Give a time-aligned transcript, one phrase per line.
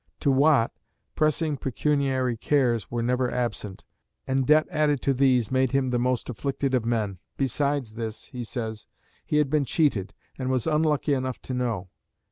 [0.21, 0.71] To Watt,
[1.13, 3.83] pressing pecuniary cares were never absent,
[4.25, 7.19] and debt added to these made him the most afflicted of men.
[7.37, 8.87] Besides this, he says,
[9.23, 11.89] he had been cheated and was "unlucky enough to know."